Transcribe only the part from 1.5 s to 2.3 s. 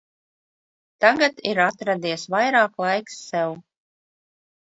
atradies